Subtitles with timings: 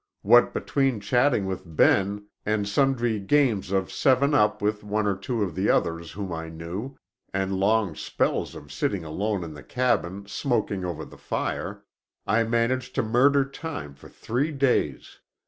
[0.23, 5.43] What between chatting with Ben, and sundry games of seven up with one or two
[5.43, 6.97] of the others whom I knew,
[7.35, 11.85] and long spells of sitting alone in the cabin smoking over the fire,
[12.25, 15.19] I managed to murder time for three days.